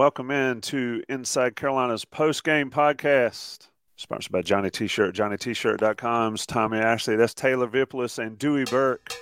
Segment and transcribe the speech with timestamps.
[0.00, 3.68] Welcome in to Inside Carolina's post game podcast.
[3.96, 7.16] Sponsored by Johnny T-Shirt, JohnnyT-Shirt.com's Tommy Ashley.
[7.16, 9.12] That's Taylor Vippolis and Dewey Burke.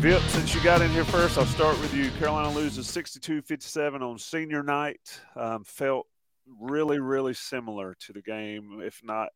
[0.00, 2.10] Vip, since you got in here first, I'll start with you.
[2.12, 5.20] Carolina loses 62 57 on senior night.
[5.36, 6.06] Um, felt
[6.58, 9.28] really, really similar to the game, if not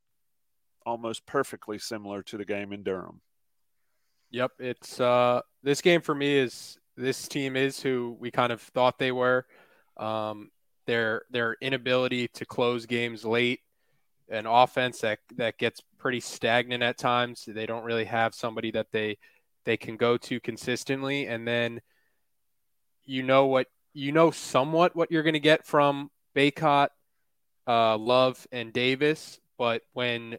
[0.86, 3.20] almost perfectly similar to the game in Durham.
[4.30, 4.52] Yep.
[4.58, 8.98] It's uh, this game for me is this team is who we kind of thought
[8.98, 9.44] they were.
[9.98, 10.50] Um,
[10.86, 13.60] their their inability to close games late,
[14.30, 17.44] an offense that that gets pretty stagnant at times.
[17.46, 19.18] They don't really have somebody that they
[19.64, 21.80] they can go to consistently and then
[23.04, 26.88] you know what you know somewhat what you're going to get from Bacot,
[27.66, 30.38] uh, Love, and Davis, but when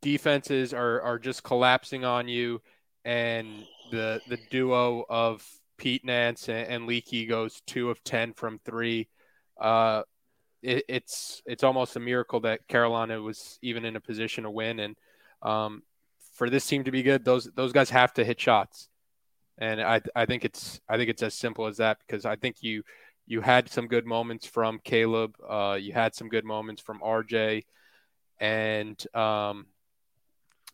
[0.00, 2.62] defenses are are just collapsing on you,
[3.04, 3.48] and
[3.90, 5.44] the the duo of
[5.76, 9.08] Pete Nance and, and Leaky goes two of ten from three,
[9.60, 10.02] uh,
[10.62, 14.78] it, it's it's almost a miracle that Carolina was even in a position to win,
[14.78, 14.96] and
[15.42, 15.82] um,
[16.38, 18.88] for this team to be good, those those guys have to hit shots,
[19.58, 22.62] and I I think it's I think it's as simple as that because I think
[22.62, 22.84] you
[23.26, 27.64] you had some good moments from Caleb, uh, you had some good moments from RJ,
[28.38, 29.66] and um,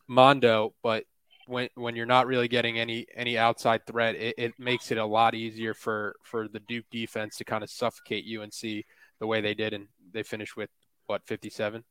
[0.06, 1.04] Mondo, but
[1.46, 5.06] when when you're not really getting any any outside threat, it, it makes it a
[5.06, 8.84] lot easier for for the Duke defense to kind of suffocate you and see
[9.18, 10.68] the way they did, and they finished with
[11.06, 11.84] what 57.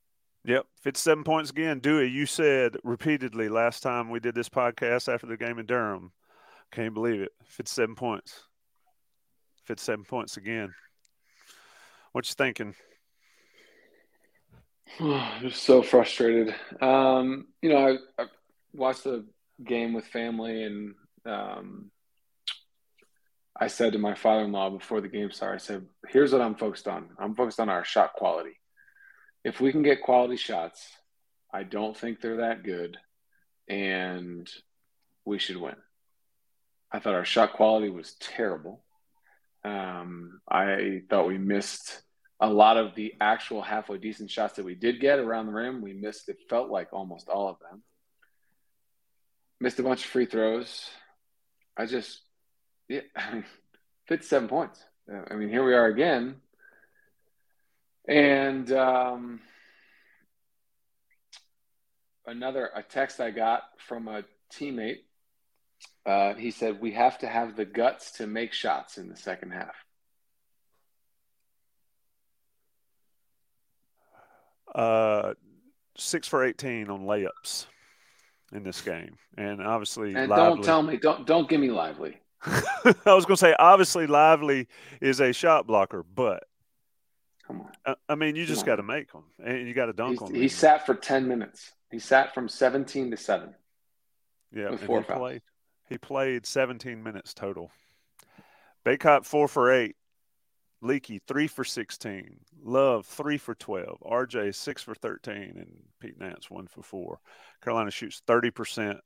[0.45, 1.79] Yep, 57 points again.
[1.79, 6.11] Dewey, you said repeatedly last time we did this podcast after the game in Durham.
[6.71, 7.31] Can't believe it.
[7.45, 8.43] 57 points.
[9.65, 10.73] 57 points again.
[12.11, 12.75] What you thinking?
[14.99, 16.53] I'm so frustrated.
[16.81, 18.25] Um, you know, I, I,
[18.73, 19.25] watched the
[19.63, 21.91] game with family, and um,
[23.55, 26.87] I said to my father-in-law before the game started, I said, "Here's what I'm focused
[26.87, 27.09] on.
[27.17, 28.57] I'm focused on our shot quality
[29.43, 30.87] if we can get quality shots,
[31.53, 32.97] I don't think they're that good,
[33.67, 34.49] and
[35.25, 35.75] we should win.
[36.91, 38.83] I thought our shot quality was terrible.
[39.65, 42.01] Um, I thought we missed
[42.39, 45.81] a lot of the actual halfway decent shots that we did get around the rim.
[45.81, 47.83] We missed, it felt like almost all of them.
[49.59, 50.89] Missed a bunch of free throws.
[51.77, 52.21] I just,
[52.89, 53.01] yeah,
[54.07, 54.83] 57 points.
[55.29, 56.35] I mean, here we are again
[58.07, 59.39] and um,
[62.25, 64.99] another a text I got from a teammate.
[66.05, 69.51] Uh, he said we have to have the guts to make shots in the second
[69.51, 69.75] half.
[74.73, 75.33] Uh,
[75.97, 77.67] six for eighteen on layups
[78.53, 80.55] in this game, and obviously, and Lively.
[80.55, 82.17] don't tell me, don't don't give me Lively.
[82.45, 84.67] I was going to say, obviously, Lively
[84.99, 86.43] is a shot blocker, but
[87.53, 87.71] Come on.
[87.85, 90.21] Uh, I mean, you just got to make them, and you got to dunk He's,
[90.21, 90.41] on them.
[90.41, 91.71] He sat for ten minutes.
[91.91, 93.53] He sat from seventeen to seven.
[94.51, 95.19] Yeah, four he fouls.
[95.19, 95.41] played.
[95.89, 97.71] He played seventeen minutes total.
[98.85, 99.95] Bacot four for eight.
[100.81, 102.39] Leaky three for sixteen.
[102.63, 103.99] Love three for twelve.
[104.01, 107.19] RJ six for thirteen, and Pete Nance one for four.
[107.63, 108.99] Carolina shoots thirty percent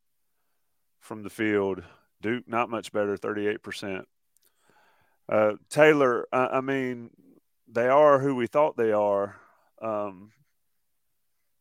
[0.99, 1.83] from the field.
[2.21, 4.05] Duke not much better, thirty eight percent.
[5.29, 7.09] Uh, Taylor, I, I mean,
[7.67, 9.35] they are who we thought they are.
[9.81, 10.31] Um,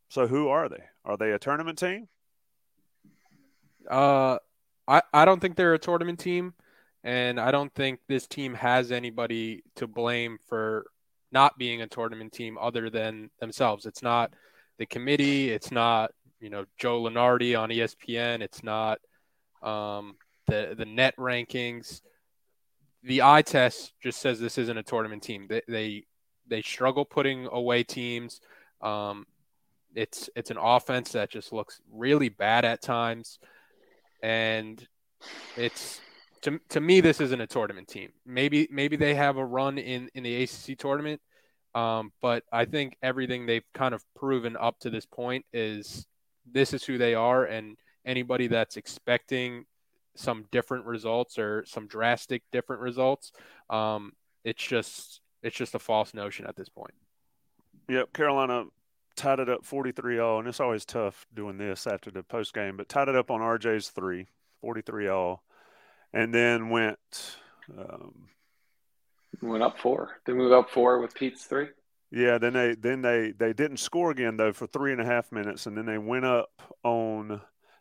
[0.09, 0.85] so who are they?
[1.05, 2.09] Are they a tournament team?
[3.91, 4.39] Uh,
[4.89, 6.55] I I don't think they're a tournament team,
[7.05, 10.87] And I don't think this team has anybody to blame for
[11.33, 13.87] not being a tournament team other than themselves.
[13.87, 14.33] It's not
[14.79, 15.51] the committee.
[15.51, 18.41] It's not, you know, Joe Lunardi on ESPN.
[18.43, 18.99] It's not
[19.63, 20.17] um,
[20.47, 22.01] the, the net rankings.
[23.03, 25.47] The eye test just says this isn't a tournament team.
[25.49, 26.05] They, they,
[26.49, 28.41] they struggle putting away teams.
[28.81, 29.27] Um,
[29.95, 33.39] it's it's an offense that just looks really bad at times,
[34.23, 34.87] and
[35.57, 36.01] it's
[36.43, 38.13] to, to me this isn't a tournament team.
[38.25, 41.21] Maybe maybe they have a run in in the ACC tournament,
[41.75, 46.07] um, but I think everything they've kind of proven up to this point is
[46.51, 49.65] this is who they are, and anybody that's expecting
[50.17, 53.33] some different results or some drastic different results,
[53.71, 54.13] um,
[54.45, 56.95] it's just it's just a false notion at this point.
[57.89, 58.65] Yep, Carolina
[59.17, 62.77] tied it up 43 all, and it's always tough doing this after the post game,
[62.77, 64.27] but tied it up on RJ's three,
[64.61, 65.43] 43 all,
[66.13, 66.99] and then went.
[67.77, 68.29] Um,
[69.43, 70.21] went up four.
[70.27, 71.69] They move up four with Pete's three.
[72.11, 75.33] Yeah, then they then they they didn't score again though for three and a half
[75.33, 76.51] minutes, and then they went up
[76.85, 77.41] on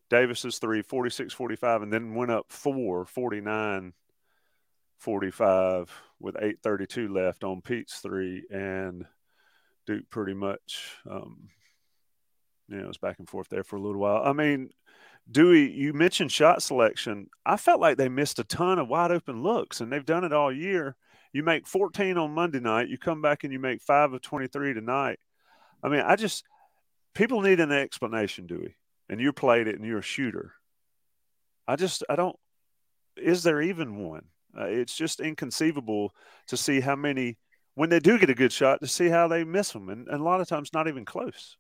[0.10, 3.94] Davis's three, 46-45, and then went up four, 49
[4.98, 9.06] 45 with 832 left on Pete's three and
[9.86, 11.50] Duke pretty much, um,
[12.68, 14.24] you know, it was back and forth there for a little while.
[14.24, 14.70] I mean,
[15.30, 17.28] Dewey, you mentioned shot selection.
[17.46, 20.34] I felt like they missed a ton of wide open looks, and they've done it
[20.34, 20.96] all year.
[21.34, 24.74] You make 14 on Monday night, you come back and you make five of 23
[24.74, 25.20] tonight.
[25.84, 26.46] I mean, I just
[27.14, 28.76] people need an explanation, Dewey.
[29.10, 30.54] And you played it, and you're a shooter.
[31.68, 32.36] I just I don't.
[33.18, 34.26] Is there even one?
[34.58, 36.14] Uh, it's just inconceivable
[36.48, 37.38] to see how many
[37.76, 40.22] when they do get a good shot to see how they miss them, and, and
[40.22, 41.58] a lot of times not even close.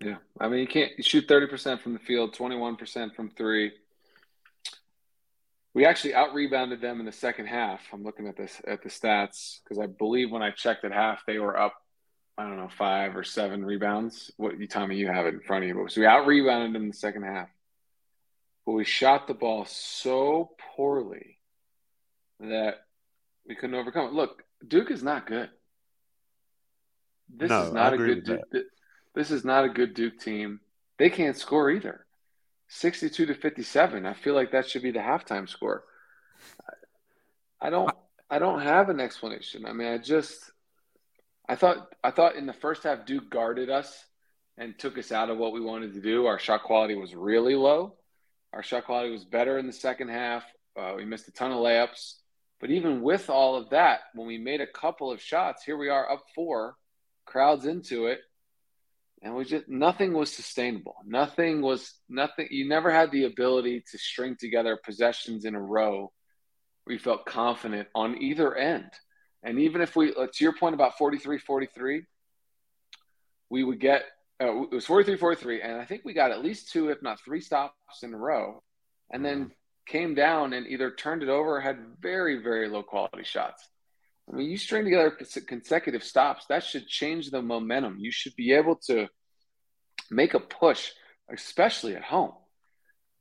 [0.00, 3.14] Yeah, I mean you can't you shoot thirty percent from the field, twenty one percent
[3.14, 3.72] from three.
[5.72, 7.80] We actually out rebounded them in the second half.
[7.92, 11.24] I'm looking at this at the stats because I believe when I checked at half
[11.26, 11.74] they were up.
[12.38, 14.30] I don't know five or seven rebounds.
[14.36, 15.86] What you Tommy you have it in front of you?
[15.88, 17.48] So we out rebounded them in the second half,
[18.64, 21.38] but we shot the ball so poorly
[22.40, 22.76] that
[23.46, 24.12] we couldn't overcome it.
[24.14, 25.50] Look, Duke is not good.
[27.28, 28.40] This no, is not a good Duke.
[29.14, 30.60] This is not a good Duke team.
[30.98, 32.06] They can't score either.
[32.68, 34.06] 62 to 57.
[34.06, 35.84] I feel like that should be the halftime score.
[37.60, 37.90] I don't
[38.30, 39.66] I don't have an explanation.
[39.66, 40.52] I mean, I just
[41.50, 44.04] I thought I thought in the first half Duke guarded us
[44.56, 46.26] and took us out of what we wanted to do.
[46.26, 47.96] Our shot quality was really low.
[48.52, 50.44] Our shot quality was better in the second half.
[50.78, 52.14] Uh, we missed a ton of layups.
[52.60, 55.88] But even with all of that, when we made a couple of shots, here we
[55.88, 56.76] are up four,
[57.26, 58.20] crowds into it,
[59.20, 60.98] and we just nothing was sustainable.
[61.04, 62.46] Nothing was nothing.
[62.52, 66.12] You never had the ability to string together possessions in a row
[66.86, 68.90] We felt confident on either end.
[69.42, 72.04] And even if we, uh, to your point about 43 43,
[73.48, 74.04] we would get,
[74.42, 77.20] uh, it was 43 43, and I think we got at least two, if not
[77.20, 78.62] three stops in a row.
[79.12, 79.50] And then
[79.86, 83.66] came down and either turned it over or had very, very low quality shots.
[84.30, 85.10] I mean, you string together
[85.46, 87.96] consecutive stops, that should change the momentum.
[87.98, 89.08] You should be able to
[90.10, 90.90] make a push,
[91.32, 92.32] especially at home.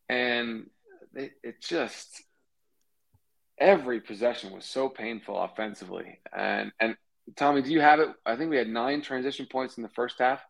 [0.08, 0.68] And
[1.16, 2.22] it, it just,
[3.60, 6.20] every possession was so painful offensively.
[6.36, 6.96] And, and
[7.36, 8.10] Tommy, do you have it?
[8.26, 10.42] I think we had nine transition points in the first half.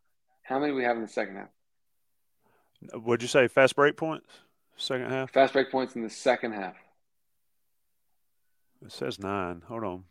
[0.43, 1.49] How many do we have in the second half?
[3.01, 3.47] What'd you say?
[3.47, 4.27] Fast break points?
[4.77, 5.31] Second half?
[5.31, 6.75] Fast break points in the second half.
[8.85, 9.61] It says nine.
[9.67, 10.03] Hold on.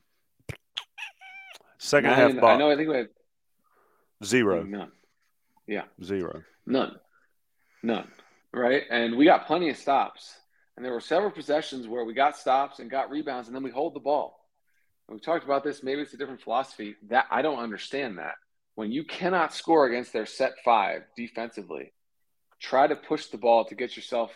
[1.78, 2.44] Second nine, half.
[2.44, 2.70] I know.
[2.70, 3.08] I think we had
[4.22, 4.62] zero.
[4.62, 4.92] None.
[5.66, 5.84] Yeah.
[6.04, 6.42] Zero.
[6.66, 6.96] None.
[7.82, 8.08] None.
[8.52, 8.82] Right.
[8.90, 10.34] And we got plenty of stops.
[10.78, 13.70] And there were several possessions where we got stops and got rebounds, and then we
[13.72, 14.38] hold the ball.
[15.08, 15.82] And we talked about this.
[15.82, 16.94] Maybe it's a different philosophy.
[17.08, 18.34] That I don't understand that.
[18.76, 21.92] When you cannot score against their set five defensively,
[22.60, 24.30] try to push the ball to get yourself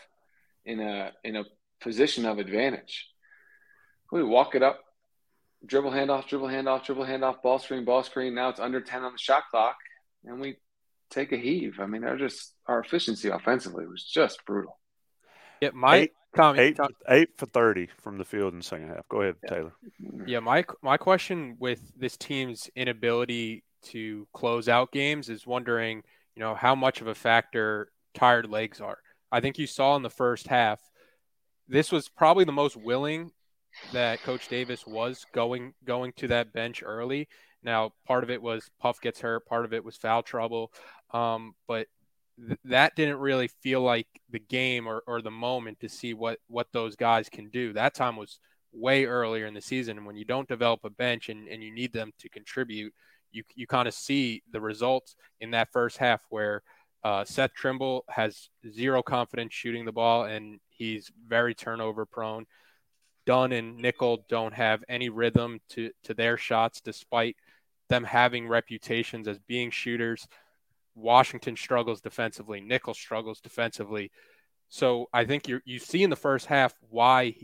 [0.65, 1.45] in a in a
[1.81, 3.07] position of advantage.
[4.11, 4.81] We walk it up,
[5.65, 8.35] dribble handoff, dribble handoff, dribble handoff, ball screen, ball screen.
[8.35, 9.77] Now it's under ten on the shot clock,
[10.25, 10.57] and we
[11.09, 11.79] take a heave.
[11.79, 14.81] I mean, they're just our efficiency offensively was just brutal.
[15.63, 16.13] Yeah, my eight,
[16.57, 16.79] eight,
[17.09, 19.09] eight for thirty from the field in the second half.
[19.09, 19.49] Go ahead, yeah.
[19.49, 19.73] Taylor.
[20.27, 26.03] Yeah, my my question with this team's inability to close out games is wondering,
[26.35, 28.99] you know, how much of a factor tired legs are.
[29.31, 30.81] I think you saw in the first half,
[31.69, 33.31] this was probably the most willing
[33.93, 37.29] that Coach Davis was going going to that bench early.
[37.63, 40.73] Now, part of it was Puff gets hurt, part of it was foul trouble,
[41.13, 41.87] um, but
[42.39, 46.39] th- that didn't really feel like the game or, or the moment to see what
[46.49, 47.73] what those guys can do.
[47.73, 48.39] That time was
[48.73, 49.99] way earlier in the season.
[49.99, 52.93] And when you don't develop a bench and, and you need them to contribute,
[53.31, 56.63] you, you kind of see the results in that first half where
[57.05, 62.47] uh, Seth Trimble has zero confidence shooting the ball and he's very turnover prone.
[63.27, 67.37] Dunn and Nickel don't have any rhythm to, to their shots despite
[67.89, 70.27] them having reputations as being shooters.
[70.95, 72.61] Washington struggles defensively.
[72.61, 74.11] Nickel struggles defensively.
[74.69, 77.35] So I think you you see in the first half why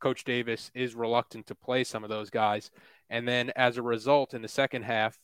[0.00, 2.70] Coach Davis is reluctant to play some of those guys,
[3.10, 5.18] and then as a result, in the second half,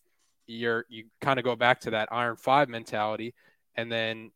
[0.46, 3.34] you're you kind of go back to that iron five mentality,
[3.76, 4.30] and then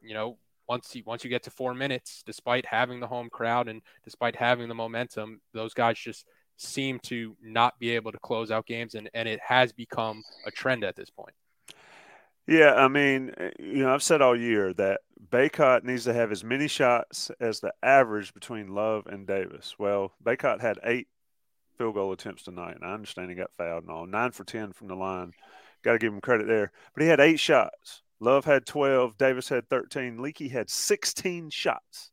[0.00, 3.68] you know once you once you get to four minutes, despite having the home crowd
[3.68, 8.50] and despite having the momentum, those guys just seem to not be able to close
[8.50, 11.34] out games, and and it has become a trend at this point.
[12.46, 16.32] Yeah, I mean, eh, you know, I've said all year that Bacot needs to have
[16.32, 19.76] as many shots as the average between Love and Davis.
[19.78, 21.08] Well, Bacot had eight
[21.78, 24.06] field goal attempts tonight, and I understand he got fouled and all.
[24.06, 25.32] Nine for 10 from the line.
[25.84, 26.72] Got to give him credit there.
[26.94, 28.02] But he had eight shots.
[28.20, 29.16] Love had 12.
[29.18, 30.20] Davis had 13.
[30.20, 32.10] Leaky had 16 shots.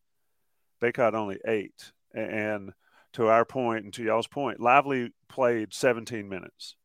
[0.82, 1.92] Bacot only eight.
[2.14, 2.72] And
[3.14, 6.76] to our point and to y'all's point, Lively played 17 minutes,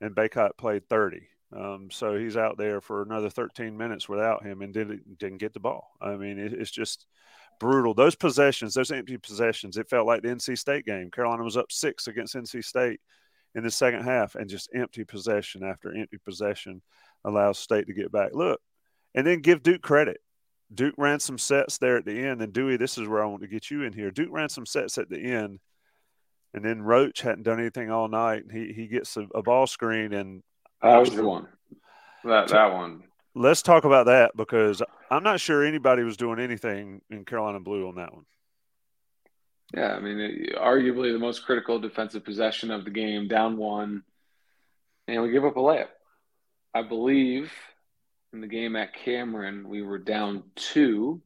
[0.00, 4.62] and Bacot played 30 um, so he's out there for another 13 minutes without him
[4.62, 5.90] and didn't didn't get the ball.
[6.00, 7.06] I mean, it, it's just
[7.60, 7.94] brutal.
[7.94, 11.10] Those possessions, those empty possessions, it felt like the NC State game.
[11.10, 13.00] Carolina was up six against NC State
[13.54, 16.80] in the second half, and just empty possession after empty possession
[17.24, 18.30] allows State to get back.
[18.32, 18.60] Look,
[19.14, 20.18] and then give Duke credit.
[20.74, 23.42] Duke ran some sets there at the end, and Dewey, this is where I want
[23.42, 24.10] to get you in here.
[24.10, 25.60] Duke ran some sets at the end,
[26.54, 28.44] and then Roach hadn't done anything all night.
[28.50, 30.42] He he gets a, a ball screen and
[30.82, 31.48] that was the one.
[32.24, 33.04] That that one.
[33.34, 37.88] Let's talk about that because I'm not sure anybody was doing anything in Carolina Blue
[37.88, 38.24] on that one.
[39.74, 44.02] Yeah, I mean, arguably the most critical defensive possession of the game, down one,
[45.08, 45.88] and we give up a layup.
[46.74, 47.50] I believe
[48.32, 51.22] in the game at Cameron, we were down two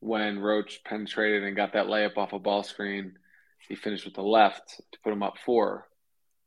[0.00, 3.18] when Roach penetrated and got that layup off a ball screen.
[3.68, 5.88] He finished with the left to put him up four.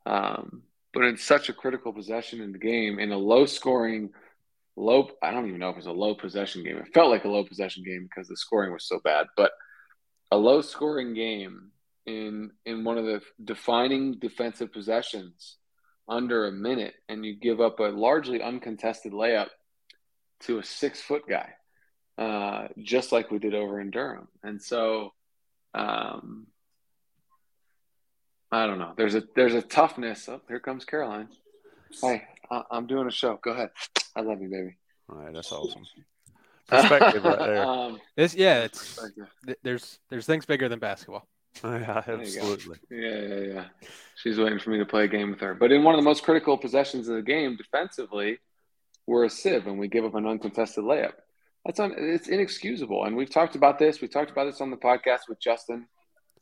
[0.06, 4.12] Um, but in such a critical possession in the game, in a low scoring,
[4.76, 6.78] low, I don't even know if it was a low possession game.
[6.78, 9.52] It felt like a low possession game because the scoring was so bad, but
[10.32, 11.72] a low scoring game
[12.06, 15.58] in in one of the defining defensive possessions
[16.08, 19.50] under a minute and you give up a largely uncontested layup
[20.42, 21.50] to a six foot guy,
[22.18, 24.28] uh, just like we did over in Durham.
[24.42, 25.14] And so,
[25.74, 26.48] um,
[28.52, 28.94] I don't know.
[28.98, 30.28] There's a there's a toughness.
[30.28, 31.30] Oh, here comes Caroline.
[32.02, 33.40] Hey, I, am doing a show.
[33.44, 33.70] Go ahead.
[34.16, 34.78] I love you, baby.
[35.10, 35.86] All right, that's awesome.
[36.68, 37.66] Perspective right there.
[37.70, 39.00] Um, this, yeah, it's
[39.64, 41.28] there's there's things bigger than basketball.
[41.64, 42.78] Yeah, absolutely.
[42.90, 43.66] Yeah, yeah, yeah.
[44.16, 45.54] She's waiting for me to play a game with her.
[45.54, 48.38] But in one of the most critical possessions of the game, defensively,
[49.08, 51.14] we're a sieve and we give up an uncontested layup.
[51.66, 53.04] That's un, it's inexcusable.
[53.06, 54.00] And we've talked about this.
[54.00, 55.88] We talked about this on the podcast with Justin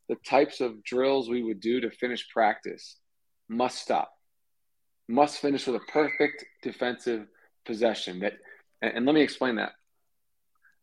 [0.10, 2.98] the types of drills we would do to finish practice
[3.50, 4.12] must stop.
[5.08, 7.28] Must finish with a perfect defensive
[7.66, 8.20] possession.
[8.20, 8.34] That
[8.82, 9.74] and, and let me explain that.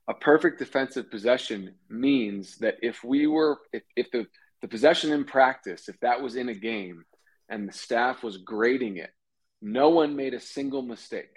[0.08, 4.26] A perfect defensive possession means that if we were if, if the,
[4.62, 7.04] the possession in practice, if that was in a game
[7.48, 9.10] and the staff was grading it,
[9.60, 11.36] no one made a single mistake.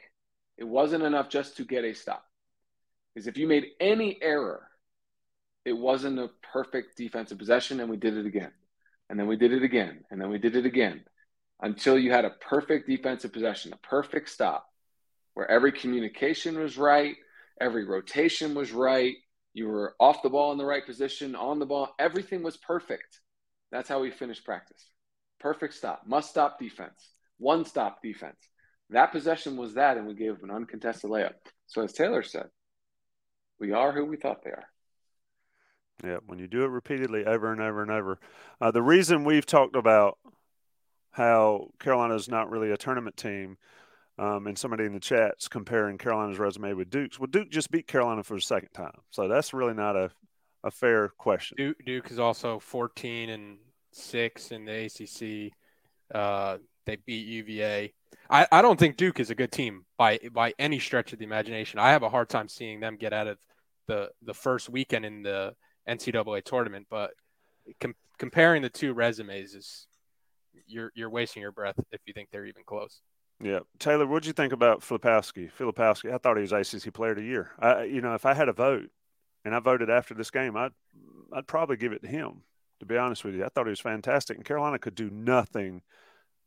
[0.57, 2.23] It wasn't enough just to get a stop.
[3.13, 4.66] Because if you made any error,
[5.67, 8.53] it wasn't a perfect defensive possession, and we did it again.
[9.09, 10.05] And then we did it again.
[10.09, 11.03] And then we did it again
[11.61, 14.65] until you had a perfect defensive possession, a perfect stop
[15.33, 17.17] where every communication was right,
[17.59, 19.15] every rotation was right,
[19.53, 23.19] you were off the ball in the right position, on the ball, everything was perfect.
[23.69, 24.89] That's how we finished practice.
[25.41, 28.37] Perfect stop, must stop defense, one stop defense.
[28.91, 31.33] That possession was that, and we gave an uncontested layup.
[31.65, 32.47] So, as Taylor said,
[33.59, 34.69] we are who we thought they are.
[36.03, 38.19] Yeah, when you do it repeatedly over and over and over.
[38.61, 40.17] Uh, the reason we've talked about
[41.11, 43.57] how Carolina is not really a tournament team,
[44.19, 47.19] um, and somebody in the chats comparing Carolina's resume with Duke's.
[47.19, 50.11] Well, Duke just beat Carolina for the second time, so that's really not a,
[50.63, 51.55] a fair question.
[51.57, 53.57] Duke, Duke is also 14 and
[53.91, 55.53] six in the ACC.
[56.13, 57.93] Uh, they beat UVA.
[58.29, 61.25] I, I don't think Duke is a good team by by any stretch of the
[61.25, 61.79] imagination.
[61.79, 63.37] I have a hard time seeing them get out of
[63.87, 65.53] the the first weekend in the
[65.87, 66.87] NCAA tournament.
[66.89, 67.11] But
[67.79, 69.87] com- comparing the two resumes is
[70.67, 73.01] you're you're wasting your breath if you think they're even close.
[73.39, 75.51] Yeah, Taylor, what'd you think about Filipowski?
[75.51, 77.51] Filipowski, I thought he was ACC Player of the Year.
[77.59, 78.89] I, you know, if I had a vote
[79.45, 80.71] and I voted after this game, I'd
[81.33, 82.41] I'd probably give it to him.
[82.79, 85.81] To be honest with you, I thought he was fantastic, and Carolina could do nothing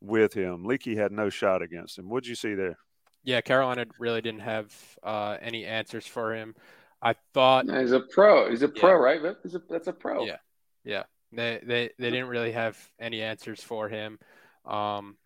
[0.00, 0.64] with him.
[0.64, 2.08] Leaky had no shot against him.
[2.08, 2.78] What'd you see there?
[3.22, 6.54] Yeah, Carolina really didn't have uh, any answers for him.
[7.02, 8.50] I thought he's a pro.
[8.50, 9.22] He's a pro, right?
[9.22, 10.26] That's a, that's a pro.
[10.26, 10.36] Yeah,
[10.84, 11.04] yeah.
[11.32, 14.18] They they they didn't really have any answers for him.
[14.64, 15.16] Um,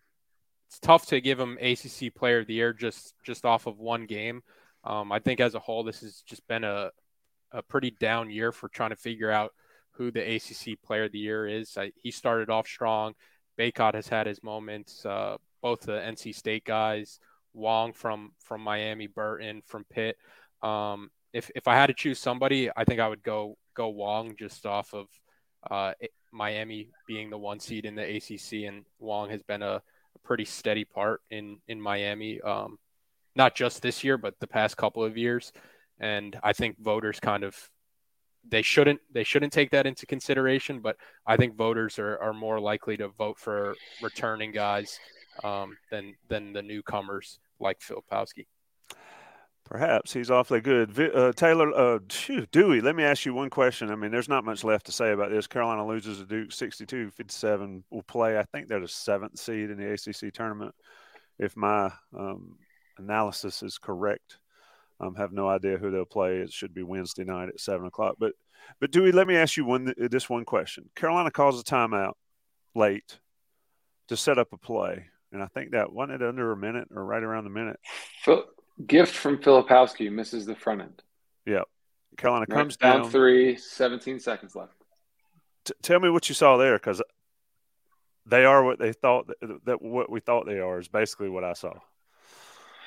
[0.67, 4.05] it's tough to give him ACC Player of the Year just just off of one
[4.05, 4.41] game.
[4.83, 6.91] Um, I think as a whole, this has just been a
[7.51, 9.51] a pretty down year for trying to figure out
[9.91, 11.77] who the ACC Player of the Year is.
[11.77, 13.13] I, he started off strong.
[13.57, 15.05] Bacot has had his moments.
[15.05, 17.19] Uh, both the NC State guys,
[17.53, 20.17] Wong from from Miami, Burton from Pitt.
[20.61, 24.35] Um, if if I had to choose somebody, I think I would go go Wong
[24.39, 25.07] just off of
[25.69, 25.91] uh,
[26.31, 29.75] Miami being the one seed in the ACC, and Wong has been a,
[30.15, 32.79] a pretty steady part in in Miami, um,
[33.35, 35.51] not just this year, but the past couple of years.
[35.99, 37.69] And I think voters kind of
[38.47, 40.95] they shouldn't they shouldn't take that into consideration, but
[41.27, 44.97] I think voters are, are more likely to vote for returning guys
[45.43, 48.45] um, than than the newcomers like Filipowski.
[49.65, 50.97] Perhaps he's awfully good.
[50.99, 51.99] Uh, Taylor, uh,
[52.51, 53.89] Dewey, let me ask you one question.
[53.89, 55.47] I mean, there's not much left to say about this.
[55.47, 57.83] Carolina loses to Duke 62 57.
[57.89, 60.75] Will play, I think they're the seventh seed in the ACC tournament,
[61.39, 62.57] if my um,
[62.99, 64.37] analysis is correct.
[64.99, 66.37] Um, have no idea who they'll play.
[66.37, 68.17] It should be Wednesday night at seven o'clock.
[68.19, 68.33] But,
[68.79, 70.91] but Dewey, let me ask you one this one question.
[70.95, 72.13] Carolina calls a timeout
[72.75, 73.19] late
[74.09, 77.03] to set up a play, and I think that wasn't it under a minute or
[77.03, 77.79] right around the minute.
[78.85, 81.03] Gift from Filipowski misses the front end.
[81.45, 81.61] Yeah.
[82.17, 84.73] Carolina right, comes down, down three, 17 seconds left.
[85.65, 87.01] T- tell me what you saw there, because
[88.25, 91.43] they are what they thought that, that, what we thought they are is basically what
[91.43, 91.73] I saw.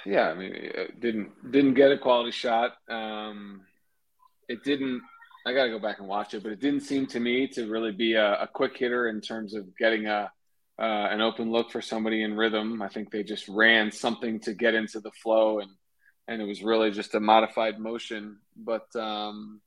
[0.07, 0.55] Yeah, I mean,
[0.99, 2.77] didn't didn't get a quality shot.
[2.89, 3.63] Um,
[4.49, 5.03] it didn't.
[5.47, 7.69] I got to go back and watch it, but it didn't seem to me to
[7.69, 10.31] really be a, a quick hitter in terms of getting a
[10.79, 12.81] uh, an open look for somebody in rhythm.
[12.81, 15.71] I think they just ran something to get into the flow, and
[16.29, 18.37] and it was really just a modified motion.
[18.57, 19.61] But um,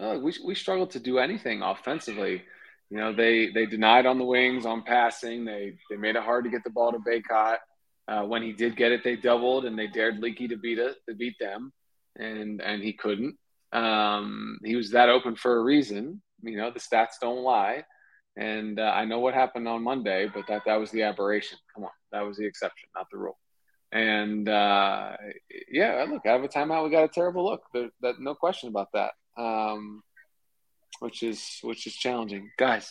[0.00, 2.42] uh, we we struggled to do anything offensively.
[2.90, 5.44] You know, they they denied on the wings on passing.
[5.44, 7.58] They they made it hard to get the ball to Bacot.
[8.06, 10.96] Uh, when he did get it, they doubled and they dared Leaky to beat it
[11.08, 11.72] to beat them,
[12.16, 13.36] and and he couldn't.
[13.72, 16.20] Um, he was that open for a reason.
[16.42, 17.84] You know, the stats don't lie.
[18.36, 21.56] And uh, I know what happened on Monday, but that that was the aberration.
[21.72, 23.38] Come on, that was the exception, not the rule.
[23.94, 25.12] And uh,
[25.70, 27.62] yeah, look, out of a timeout, we got a terrible look.
[27.72, 29.12] There, that no question about that.
[29.36, 30.02] Um,
[30.98, 32.90] which is which is challenging, guys.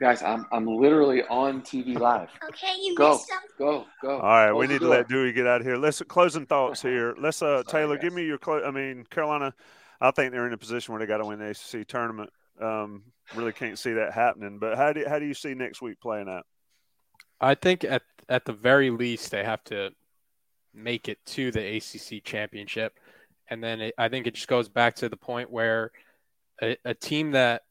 [0.00, 2.30] Guys, I'm I'm literally on TV live.
[2.48, 3.38] Okay, you go, missed some.
[3.58, 4.20] go, go.
[4.20, 5.76] All right, we need to let Dewey get out of here.
[5.76, 7.14] Let's closing thoughts here.
[7.20, 8.04] Let's uh, Sorry, Taylor, guys.
[8.04, 8.38] give me your.
[8.38, 9.52] Clo- I mean, Carolina.
[10.00, 12.30] I think they're in a position where they got to win the ACC tournament.
[12.58, 13.02] Um,
[13.34, 14.58] really can't see that happening.
[14.58, 16.46] But how do how do you see next week playing out?
[17.40, 19.90] I think at at the very least they have to
[20.72, 22.98] make it to the ACC championship,
[23.48, 25.90] and then it, I think it just goes back to the point where
[26.62, 27.62] a, a team that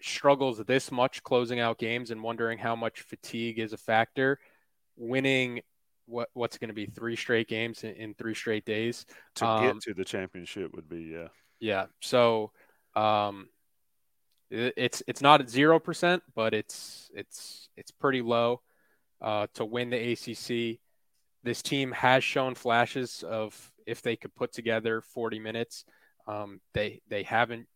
[0.00, 4.38] struggles this much closing out games and wondering how much fatigue is a factor,
[4.96, 5.60] winning
[6.06, 9.62] what what's going to be three straight games in, in three straight days To Um,
[9.64, 11.28] get to the championship would be yeah.
[11.60, 11.86] yeah.
[12.02, 12.52] So
[12.94, 13.48] um,
[14.50, 18.60] it's it's not at zero percent, but it's it's it's pretty low
[19.20, 20.80] uh, to win the ACC.
[21.42, 25.84] This team has shown flashes of if they could put together 40 minutes.
[26.26, 27.66] Um, they they haven't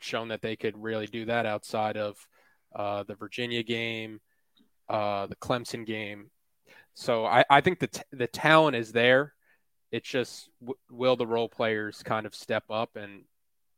[0.00, 2.16] shown that they could really do that outside of
[2.74, 4.20] uh, the Virginia game,
[4.88, 6.30] uh, the Clemson game.
[6.94, 9.34] So I, I think the t- the talent is there.
[9.90, 13.24] It's just w- will the role players kind of step up and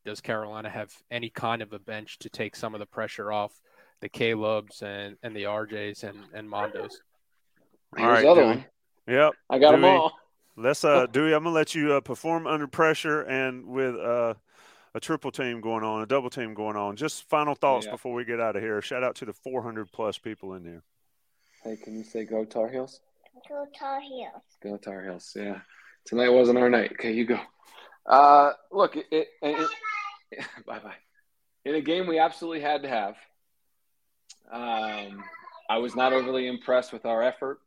[0.09, 3.53] does Carolina have any kind of a bench to take some of the pressure off
[4.01, 6.95] the Caleb's and, and the RJs and, and Mondos?
[7.95, 8.51] Here's All right, the other Dewey.
[8.55, 8.65] one.
[9.07, 9.33] Yep.
[9.51, 10.13] I got them all.
[10.57, 14.35] Let's uh Dewey, I'm gonna let you uh, perform under pressure and with uh
[14.95, 16.97] a triple team going on, a double team going on.
[16.97, 17.93] Just final thoughts Yeah.
[17.93, 18.81] before we get out of here.
[18.81, 20.83] Shout out to the 400 plus people in there.
[21.63, 23.01] Hey, can you say go Tar Heels?
[23.47, 24.43] Go Tar Heels.
[24.63, 25.33] Go Tar Heels.
[25.37, 25.61] Yeah.
[26.07, 26.93] Tonight wasn't our night.
[26.93, 27.39] Okay, you go.
[28.07, 29.69] Uh, look, it, it, it,
[30.67, 30.97] bye bye.
[31.65, 33.17] In a game we absolutely had to have,
[34.51, 35.25] um,
[35.69, 37.61] I was not overly impressed with our effort.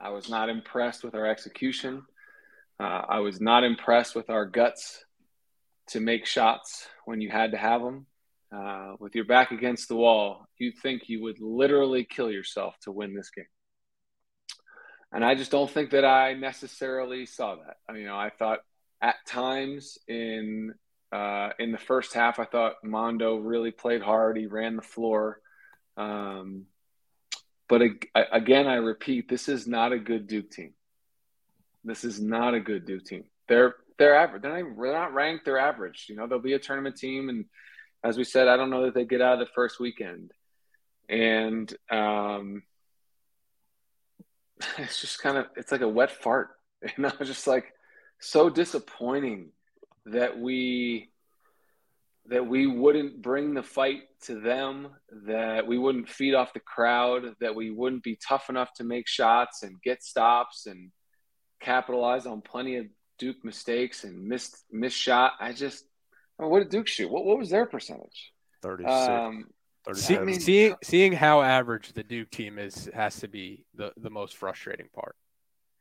[0.00, 2.02] I was not impressed with our execution.
[2.80, 5.04] Uh, I was not impressed with our guts
[5.88, 8.06] to make shots when you had to have them.
[8.52, 12.90] Uh, with your back against the wall, you'd think you would literally kill yourself to
[12.90, 13.44] win this game.
[15.12, 17.76] And I just don't think that I necessarily saw that.
[17.88, 18.60] I mean, you know, I thought
[19.00, 20.74] at times in
[21.12, 24.36] Uh, in the first half, I thought Mondo really played hard.
[24.36, 25.40] He ran the floor.
[25.96, 26.66] Um,
[27.68, 27.82] but
[28.14, 30.74] again, I repeat, this is not a good Duke team.
[31.84, 33.24] This is not a good Duke team.
[33.48, 34.42] They're they're average.
[34.42, 35.44] They're not, they're not ranked.
[35.44, 36.06] They're average.
[36.08, 37.44] You know, they'll be a tournament team, and
[38.02, 40.32] as we said, I don't know that they get out of the first weekend.
[41.08, 42.62] And um,
[44.78, 46.48] it's just kind of it's like a wet fart.
[46.96, 47.74] You know, just like
[48.20, 49.50] so disappointing
[50.06, 51.10] that we
[52.26, 54.88] that we wouldn't bring the fight to them,
[55.26, 59.08] that we wouldn't feed off the crowd, that we wouldn't be tough enough to make
[59.08, 60.92] shots and get stops and
[61.60, 62.86] capitalize on plenty of
[63.18, 65.32] Duke mistakes and missed missed shot.
[65.40, 65.84] I just
[66.38, 67.10] I mean, what did Duke shoot?
[67.10, 68.32] What what was their percentage?
[68.62, 68.92] Thirty six.
[68.92, 69.46] Um,
[69.94, 74.36] See, seeing seeing how average the Duke team is has to be the the most
[74.36, 75.16] frustrating part.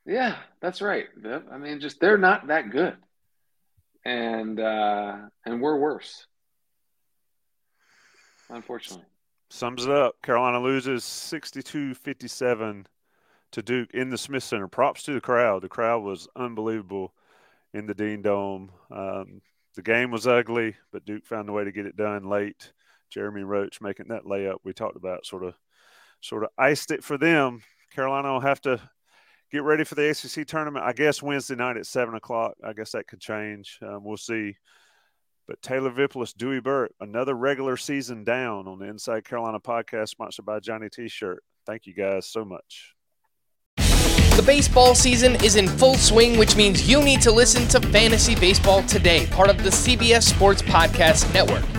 [0.06, 1.08] Yeah, that's right.
[1.52, 2.96] I mean, just they're not that good,
[4.06, 6.26] and uh, and we're worse.
[8.50, 9.06] Unfortunately,
[9.50, 10.16] sums it up.
[10.24, 12.86] Carolina loses 62-57
[13.52, 14.68] to Duke in the Smith Center.
[14.68, 15.62] Props to the crowd.
[15.62, 17.14] The crowd was unbelievable
[17.74, 18.72] in the Dean Dome.
[18.92, 19.42] Um,
[19.76, 22.74] the game was ugly, but Duke found a way to get it done late.
[23.10, 25.56] Jeremy Roach making that layup we talked about sort of
[26.22, 27.62] sort of iced it for them.
[27.92, 28.80] Carolina will have to
[29.52, 30.86] get ready for the ACC tournament.
[30.86, 32.54] I guess Wednesday night at seven o'clock.
[32.64, 33.80] I guess that could change.
[33.82, 34.56] Um, we'll see.
[35.48, 40.46] But Taylor Vippolis, Dewey Burke, another regular season down on the Inside Carolina podcast, sponsored
[40.46, 41.44] by Johnny T-shirt.
[41.66, 42.94] Thank you guys so much.
[43.78, 48.36] The baseball season is in full swing, which means you need to listen to Fantasy
[48.36, 51.79] Baseball Today, part of the CBS Sports Podcast Network.